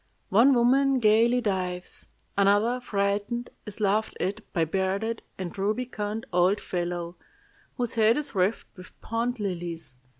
[0.29, 2.07] One woman gayly dives.
[2.35, 7.17] Another, frightened, is laughed at by a bearded and rubicund old fellow,
[7.77, 9.95] whose head is wreathed with pond lilies.